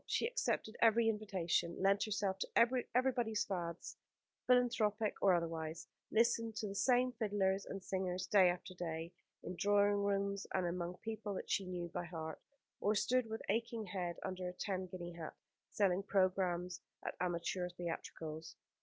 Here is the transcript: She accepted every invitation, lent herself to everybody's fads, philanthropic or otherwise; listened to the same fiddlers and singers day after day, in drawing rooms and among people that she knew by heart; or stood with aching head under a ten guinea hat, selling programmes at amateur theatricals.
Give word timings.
She 0.07 0.25
accepted 0.25 0.75
every 0.81 1.07
invitation, 1.09 1.75
lent 1.79 2.05
herself 2.05 2.39
to 2.39 2.49
everybody's 2.95 3.45
fads, 3.45 3.97
philanthropic 4.47 5.13
or 5.21 5.35
otherwise; 5.35 5.87
listened 6.09 6.55
to 6.55 6.67
the 6.67 6.73
same 6.73 7.11
fiddlers 7.11 7.67
and 7.67 7.83
singers 7.83 8.25
day 8.25 8.49
after 8.49 8.73
day, 8.73 9.13
in 9.43 9.55
drawing 9.55 10.03
rooms 10.03 10.47
and 10.55 10.65
among 10.65 10.97
people 10.97 11.35
that 11.35 11.51
she 11.51 11.67
knew 11.67 11.87
by 11.89 12.05
heart; 12.05 12.41
or 12.79 12.95
stood 12.95 13.27
with 13.29 13.43
aching 13.47 13.85
head 13.85 14.17
under 14.23 14.49
a 14.49 14.53
ten 14.53 14.87
guinea 14.87 15.11
hat, 15.13 15.35
selling 15.69 16.01
programmes 16.01 16.81
at 17.05 17.13
amateur 17.19 17.69
theatricals. 17.69 18.55